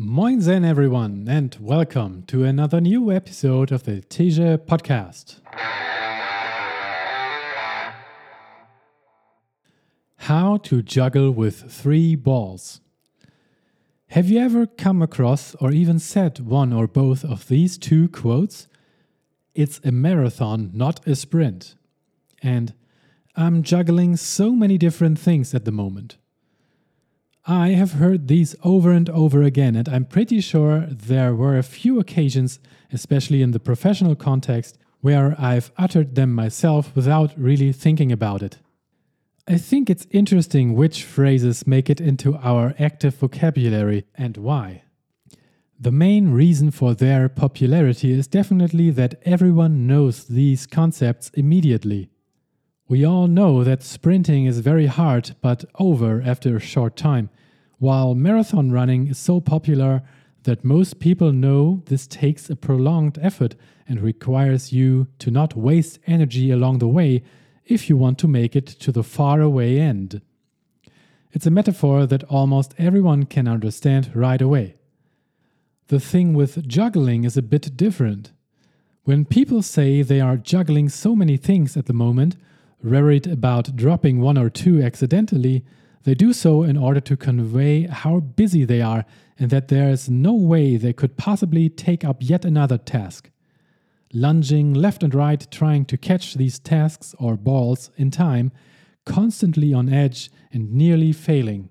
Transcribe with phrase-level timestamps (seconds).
[0.00, 5.40] Moinsen, everyone, and welcome to another new episode of the Teja podcast.
[10.18, 12.80] How to juggle with three balls.
[14.10, 18.68] Have you ever come across or even said one or both of these two quotes?
[19.56, 21.74] It's a marathon, not a sprint.
[22.40, 22.72] And
[23.34, 26.18] I'm juggling so many different things at the moment.
[27.50, 31.62] I have heard these over and over again, and I'm pretty sure there were a
[31.62, 32.60] few occasions,
[32.92, 38.58] especially in the professional context, where I've uttered them myself without really thinking about it.
[39.48, 44.82] I think it's interesting which phrases make it into our active vocabulary and why.
[45.80, 52.10] The main reason for their popularity is definitely that everyone knows these concepts immediately.
[52.88, 57.30] We all know that sprinting is very hard but over after a short time,
[57.78, 60.02] while marathon running is so popular
[60.44, 63.54] that most people know this takes a prolonged effort
[63.86, 67.22] and requires you to not waste energy along the way
[67.64, 70.20] if you want to make it to the faraway end.
[71.32, 74.76] It's a metaphor that almost everyone can understand right away.
[75.88, 78.32] The thing with juggling is a bit different.
[79.04, 82.36] When people say they are juggling so many things at the moment,
[82.82, 85.64] worried about dropping one or two accidentally,
[86.04, 89.04] they do so in order to convey how busy they are
[89.38, 93.30] and that there is no way they could possibly take up yet another task.
[94.12, 98.50] Lunging left and right, trying to catch these tasks or balls in time,
[99.04, 101.70] constantly on edge and nearly failing.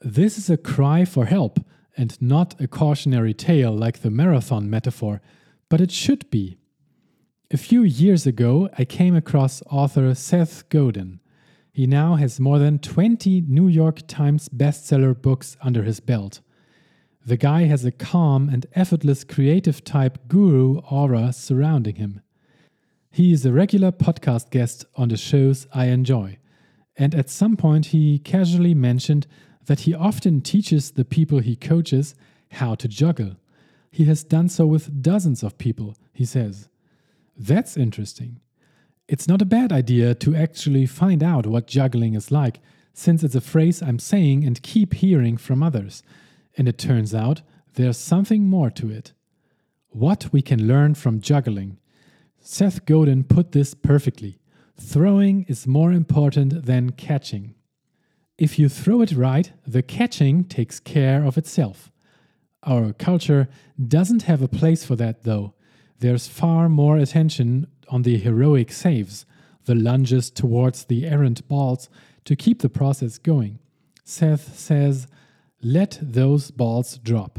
[0.00, 1.60] This is a cry for help
[1.96, 5.20] and not a cautionary tale like the marathon metaphor,
[5.68, 6.58] but it should be.
[7.50, 11.20] A few years ago, I came across author Seth Godin.
[11.74, 16.40] He now has more than 20 New York Times bestseller books under his belt.
[17.26, 22.20] The guy has a calm and effortless creative type guru aura surrounding him.
[23.10, 26.38] He is a regular podcast guest on the shows I enjoy,
[26.96, 29.26] and at some point he casually mentioned
[29.66, 32.14] that he often teaches the people he coaches
[32.52, 33.34] how to juggle.
[33.90, 36.68] He has done so with dozens of people, he says.
[37.36, 38.38] That's interesting.
[39.06, 42.60] It's not a bad idea to actually find out what juggling is like,
[42.94, 46.02] since it's a phrase I'm saying and keep hearing from others.
[46.56, 47.42] And it turns out
[47.74, 49.12] there's something more to it.
[49.88, 51.78] What we can learn from juggling.
[52.40, 54.38] Seth Godin put this perfectly
[54.76, 57.54] throwing is more important than catching.
[58.36, 61.92] If you throw it right, the catching takes care of itself.
[62.64, 63.48] Our culture
[63.86, 65.54] doesn't have a place for that, though.
[66.00, 69.26] There's far more attention on the heroic saves,
[69.64, 71.88] the lunges towards the errant balls
[72.24, 73.58] to keep the process going.
[74.04, 75.06] Seth says,
[75.62, 77.38] let those balls drop.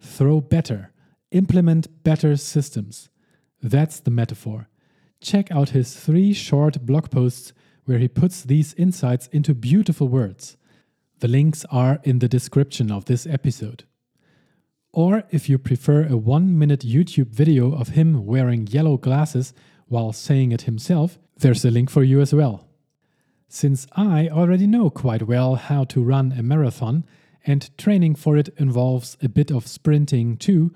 [0.00, 0.92] Throw better.
[1.32, 3.08] Implement better systems.
[3.60, 4.68] That's the metaphor.
[5.20, 7.52] Check out his three short blog posts
[7.84, 10.56] where he puts these insights into beautiful words.
[11.18, 13.84] The links are in the description of this episode.
[14.92, 19.52] Or if you prefer a one minute YouTube video of him wearing yellow glasses
[19.88, 22.66] while saying it himself, there's a link for you as well.
[23.48, 27.04] Since I already know quite well how to run a marathon,
[27.46, 30.72] and training for it involves a bit of sprinting too,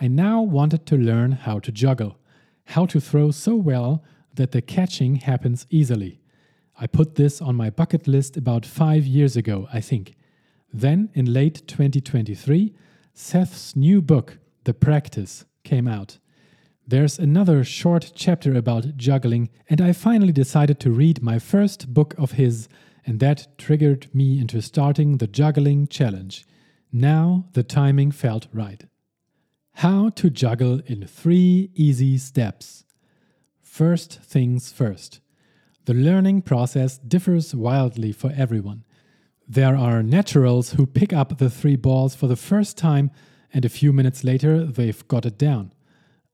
[0.00, 2.18] I now wanted to learn how to juggle,
[2.66, 4.04] how to throw so well
[4.34, 6.20] that the catching happens easily.
[6.78, 10.14] I put this on my bucket list about five years ago, I think.
[10.72, 12.72] Then, in late 2023,
[13.12, 16.19] Seth's new book, The Practice, came out.
[16.90, 22.16] There's another short chapter about juggling, and I finally decided to read my first book
[22.18, 22.68] of his,
[23.06, 26.44] and that triggered me into starting the juggling challenge.
[26.90, 28.86] Now the timing felt right.
[29.74, 32.84] How to juggle in three easy steps.
[33.62, 35.20] First things first.
[35.84, 38.82] The learning process differs wildly for everyone.
[39.46, 43.12] There are naturals who pick up the three balls for the first time
[43.54, 45.70] and a few minutes later they've got it down.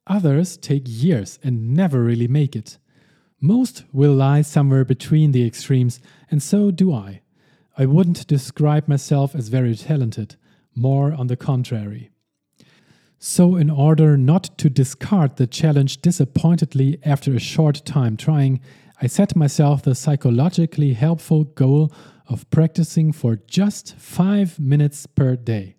[0.07, 2.79] Others take years and never really make it.
[3.41, 6.01] Most will lie somewhere between the extremes,
[6.31, 7.23] and so do I.
[7.77, 10.37] I wouldn't describe myself as very talented,
[10.75, 12.11] more on the contrary.
[13.19, 18.61] So, in order not to discard the challenge disappointedly after a short time trying,
[19.01, 21.93] I set myself the psychologically helpful goal
[22.29, 25.77] of practicing for just five minutes per day.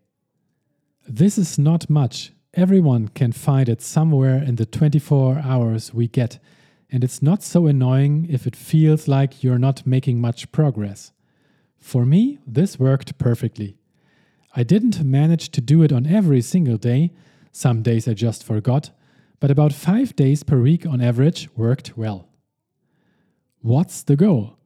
[1.07, 2.31] This is not much.
[2.57, 6.39] Everyone can find it somewhere in the 24 hours we get,
[6.89, 11.11] and it's not so annoying if it feels like you're not making much progress.
[11.77, 13.77] For me, this worked perfectly.
[14.55, 17.11] I didn't manage to do it on every single day,
[17.51, 18.89] some days I just forgot,
[19.39, 22.27] but about five days per week on average worked well.
[23.61, 24.57] What's the goal?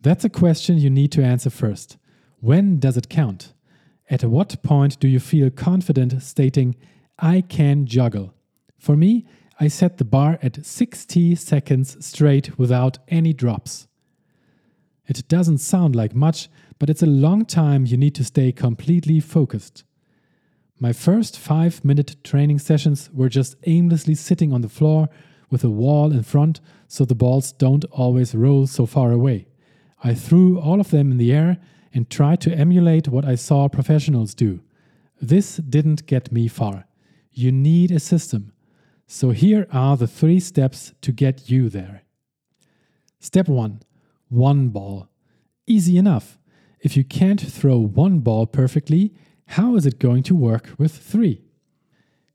[0.00, 1.96] That's a question you need to answer first.
[2.38, 3.54] When does it count?
[4.08, 6.76] At what point do you feel confident stating,
[7.20, 8.34] I can juggle?
[8.78, 9.26] For me,
[9.58, 13.86] I set the bar at 60 seconds straight without any drops.
[15.06, 19.20] It doesn't sound like much, but it's a long time you need to stay completely
[19.20, 19.84] focused.
[20.78, 25.10] My first five minute training sessions were just aimlessly sitting on the floor
[25.50, 29.46] with a wall in front so the balls don't always roll so far away.
[30.02, 31.58] I threw all of them in the air
[31.92, 34.60] and tried to emulate what I saw professionals do.
[35.20, 36.86] This didn't get me far.
[37.40, 38.52] You need a system.
[39.06, 42.02] So here are the three steps to get you there.
[43.18, 43.80] Step 1
[44.28, 45.08] One ball.
[45.66, 46.38] Easy enough.
[46.80, 49.14] If you can't throw one ball perfectly,
[49.56, 51.42] how is it going to work with three?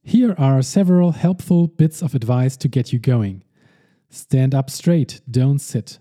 [0.01, 3.43] Here are several helpful bits of advice to get you going.
[4.09, 5.99] Stand up straight, don't sit.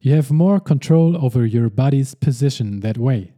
[0.00, 3.32] You have more control over your body's position that way.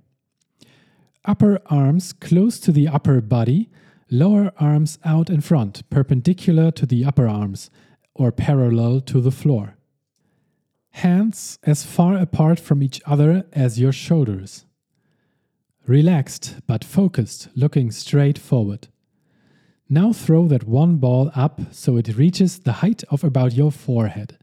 [1.25, 3.69] Upper arms close to the upper body,
[4.11, 7.71] lower arms out in front, perpendicular to the upper arms,
[8.15, 9.77] or parallel to the floor.
[10.91, 14.67] Hands as far apart from each other as your shoulders.
[15.87, 18.89] Relaxed but focused, looking straight forward.
[19.89, 24.37] Now throw that one ball up so it reaches the height of about your forehead.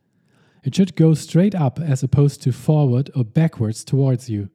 [0.64, 4.50] It should go straight up as opposed to forward or backwards towards you.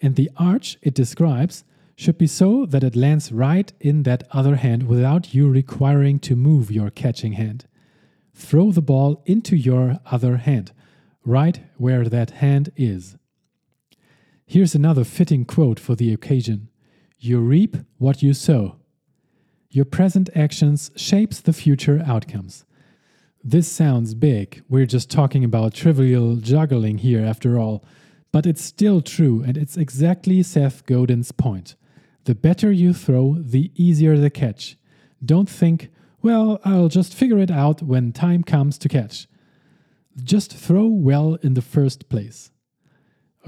[0.00, 1.62] And the arch it describes
[1.96, 6.36] should be so that it lands right in that other hand without you requiring to
[6.36, 7.66] move your catching hand.
[8.34, 10.72] Throw the ball into your other hand,
[11.24, 13.16] right where that hand is.
[14.44, 16.68] Here's another fitting quote for the occasion
[17.18, 18.76] You reap what you sow.
[19.70, 22.66] Your present actions shapes the future outcomes.
[23.42, 24.62] This sounds big.
[24.68, 27.84] We're just talking about trivial juggling here after all.
[28.32, 31.74] But it's still true, and it's exactly Seth Godin's point.
[32.26, 34.76] The better you throw, the easier the catch.
[35.24, 35.90] Don't think,
[36.22, 39.28] well, I'll just figure it out when time comes to catch.
[40.20, 42.50] Just throw well in the first place.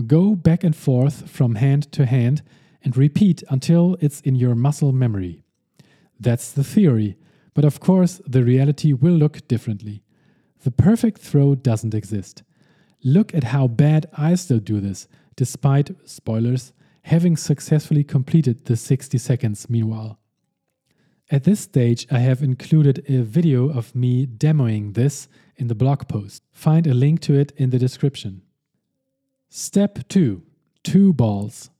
[0.07, 2.43] Go back and forth from hand to hand
[2.85, 5.43] and repeat until it's in your muscle memory.
[6.21, 7.17] That's the theory,
[7.55, 10.05] but of course, the reality will look differently.
[10.63, 12.45] The perfect throw doesn't exist.
[13.03, 16.73] Look at how bad I still do this, despite, spoilers,
[17.09, 20.19] having successfully completed the 60 seconds meanwhile.
[21.31, 25.27] At this stage, I have included a video of me demoing this
[25.57, 26.43] in the blog post.
[26.53, 28.43] Find a link to it in the description.
[29.49, 30.43] Step 2
[30.85, 31.71] Two balls.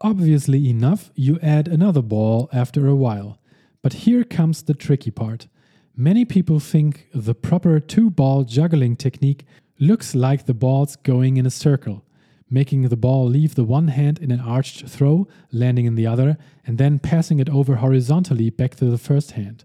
[0.00, 3.38] Obviously enough, you add another ball after a while.
[3.82, 5.46] But here comes the tricky part.
[5.94, 9.44] Many people think the proper two ball juggling technique
[9.78, 12.02] looks like the balls going in a circle,
[12.50, 16.36] making the ball leave the one hand in an arched throw, landing in the other,
[16.66, 19.64] and then passing it over horizontally back to the first hand.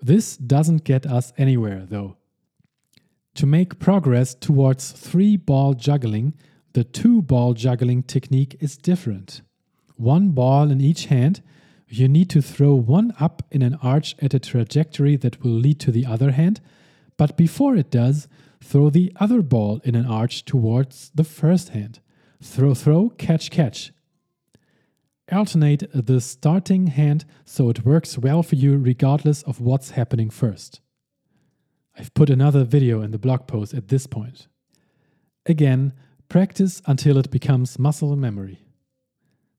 [0.00, 2.16] This doesn't get us anywhere, though.
[3.34, 6.34] To make progress towards three ball juggling,
[6.74, 9.42] the two ball juggling technique is different.
[9.96, 11.42] One ball in each hand
[11.94, 15.78] you need to throw one up in an arch at a trajectory that will lead
[15.80, 16.60] to the other hand,
[17.18, 18.28] but before it does,
[18.62, 22.00] throw the other ball in an arch towards the first hand.
[22.42, 23.92] Throw, throw, catch, catch.
[25.30, 30.80] Alternate the starting hand so it works well for you regardless of what's happening first.
[31.96, 34.48] I've put another video in the blog post at this point.
[35.46, 35.92] Again,
[36.28, 38.64] practice until it becomes muscle memory.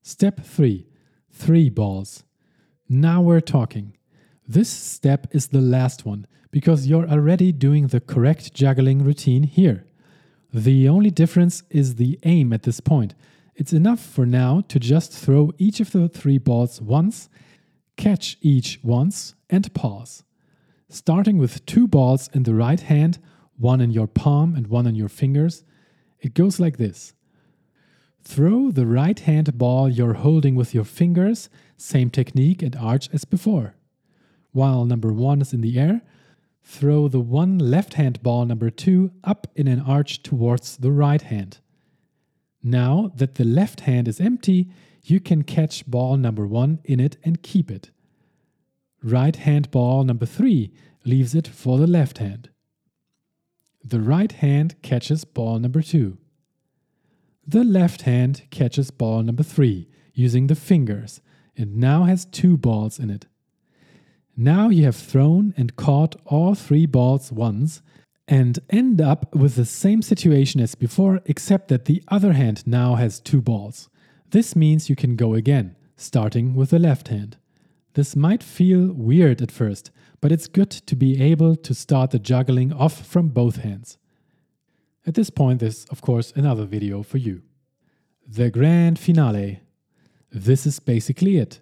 [0.01, 0.85] Step 3
[1.31, 2.25] Three balls.
[2.89, 3.97] Now we're talking.
[4.45, 9.85] This step is the last one because you're already doing the correct juggling routine here.
[10.53, 13.15] The only difference is the aim at this point.
[13.55, 17.27] It's enough for now to just throw each of the three balls once,
[17.97, 20.23] catch each once, and pause.
[20.89, 23.17] Starting with two balls in the right hand,
[23.57, 25.63] one in your palm and one in your fingers,
[26.19, 27.13] it goes like this
[28.23, 33.25] Throw the right hand ball you're holding with your fingers, same technique and arch as
[33.25, 33.75] before.
[34.51, 36.01] While number one is in the air,
[36.63, 41.21] throw the one left hand ball number two up in an arch towards the right
[41.21, 41.59] hand.
[42.63, 44.69] Now that the left hand is empty,
[45.03, 47.91] you can catch ball number one in it and keep it.
[49.03, 50.71] Right hand ball number three
[51.03, 52.49] leaves it for the left hand.
[53.83, 56.17] The right hand catches ball number two.
[57.45, 61.19] The left hand catches ball number three using the fingers,
[61.57, 63.25] and now has two balls in it.
[64.35, 67.81] Now you have thrown and caught all three balls once
[68.27, 72.95] and end up with the same situation as before, except that the other hand now
[72.95, 73.89] has two balls.
[74.31, 77.37] This means you can go again, starting with the left hand.
[77.93, 82.17] This might feel weird at first, but it's good to be able to start the
[82.17, 83.97] juggling off from both hands.
[85.05, 87.43] At this point, there's of course another video for you.
[88.27, 89.59] The grand finale.
[90.31, 91.59] This is basically it.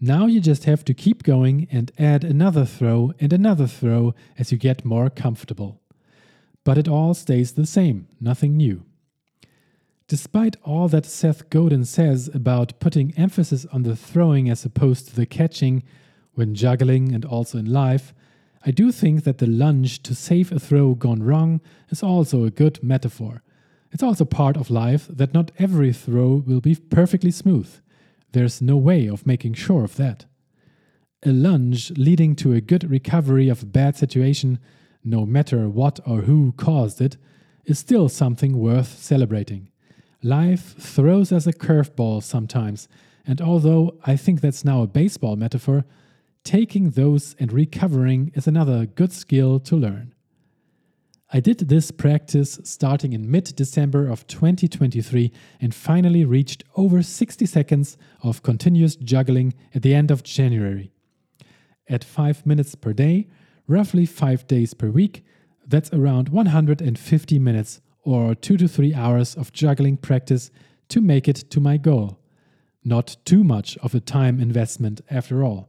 [0.00, 4.52] Now you just have to keep going and add another throw and another throw as
[4.52, 5.80] you get more comfortable.
[6.62, 8.84] But it all stays the same, nothing new.
[10.06, 15.16] Despite all that Seth Godin says about putting emphasis on the throwing as opposed to
[15.16, 15.82] the catching
[16.34, 18.14] when juggling and also in life,
[18.64, 22.50] I do think that the lunge to save a throw gone wrong is also a
[22.50, 23.42] good metaphor.
[23.90, 27.68] It's also part of life that not every throw will be perfectly smooth.
[28.32, 30.26] There's no way of making sure of that.
[31.24, 34.58] A lunge leading to a good recovery of a bad situation,
[35.02, 37.16] no matter what or who caused it,
[37.64, 39.70] is still something worth celebrating.
[40.22, 42.88] Life throws us a curveball sometimes,
[43.26, 45.84] and although I think that's now a baseball metaphor,
[46.44, 50.14] taking those and recovering is another good skill to learn.
[51.30, 55.30] I did this practice starting in mid December of 2023
[55.60, 60.90] and finally reached over 60 seconds of continuous juggling at the end of January.
[61.86, 63.28] At 5 minutes per day,
[63.66, 65.22] roughly 5 days per week,
[65.66, 70.50] that's around 150 minutes or 2 to 3 hours of juggling practice
[70.88, 72.18] to make it to my goal.
[72.82, 75.68] Not too much of a time investment after all.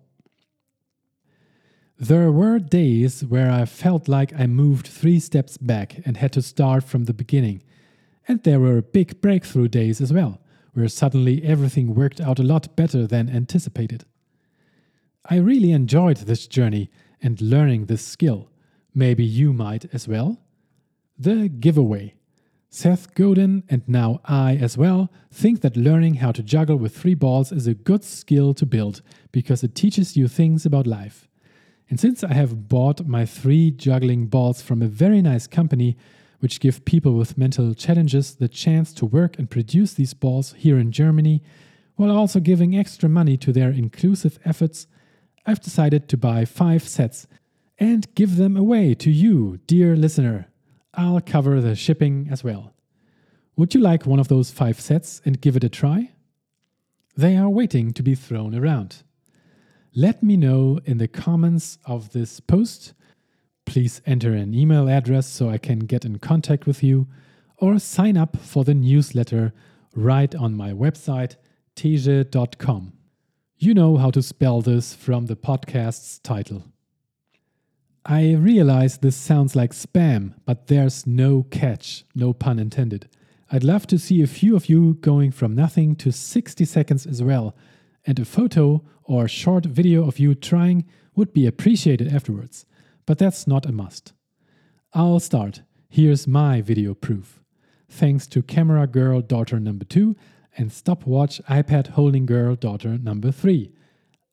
[2.02, 6.42] There were days where I felt like I moved three steps back and had to
[6.42, 7.62] start from the beginning.
[8.26, 10.40] And there were big breakthrough days as well,
[10.72, 14.06] where suddenly everything worked out a lot better than anticipated.
[15.30, 16.90] I really enjoyed this journey
[17.22, 18.50] and learning this skill.
[18.96, 20.40] Maybe you might as well.
[21.18, 22.14] The giveaway.
[22.70, 27.16] Seth Godin, and now I as well, think that learning how to juggle with three
[27.16, 29.02] balls is a good skill to build
[29.34, 31.29] because it teaches you things about life.
[31.90, 35.98] And since I have bought my three juggling balls from a very nice company,
[36.40, 40.78] which give people with mental challenges the chance to work and produce these balls here
[40.78, 41.42] in Germany,
[41.96, 44.88] while also giving extra money to their inclusive efforts,
[45.46, 47.28] I've decided to buy five sets
[47.80, 50.48] and give them away to you, dear listener.
[50.94, 52.74] I'll cover the shipping as well.
[53.56, 56.12] Would you like one of those five sets and give it a try?
[57.18, 59.04] They are waiting to be thrown around.
[59.96, 62.94] Let me know in the comments of this post.
[63.66, 67.08] Please enter an email address so I can get in contact with you,
[67.58, 69.52] or sign up for the newsletter
[69.96, 71.38] right on my website,
[71.76, 72.94] teje.com.
[73.58, 76.66] You know how to spell this from the podcast's title.
[78.06, 83.10] I realize this sounds like spam, but there's no catch, no pun intended.
[83.52, 87.24] I'd love to see a few of you going from nothing to 60 seconds as
[87.24, 87.56] well
[88.06, 90.86] and a photo or a short video of you trying
[91.16, 92.66] would be appreciated afterwards,
[93.08, 94.14] but that's not a must.
[94.94, 95.64] I'll start.
[95.90, 97.42] Here's my video proof.
[97.90, 100.16] Thanks to camera girl daughter number 2
[100.58, 103.72] and stopwatch iPad holding girl daughter number 3.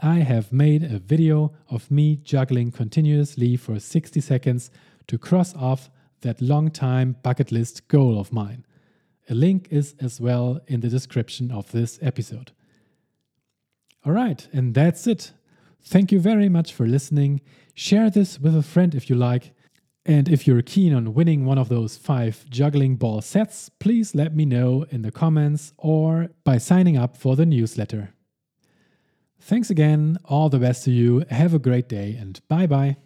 [0.00, 4.71] I have made a video of me juggling continuously for 60 seconds
[5.06, 5.90] to cross off
[6.21, 8.66] that long time bucket list goal of mine.
[9.30, 12.52] A link is as well in the description of this episode.
[14.06, 15.32] All right, and that's it.
[15.82, 17.40] Thank you very much for listening.
[17.75, 19.52] Share this with a friend if you like.
[20.04, 24.36] And if you're keen on winning one of those five juggling ball sets, please let
[24.36, 28.14] me know in the comments or by signing up for the newsletter.
[29.40, 32.96] Thanks again, all the best to you, have a great day, and bye bye.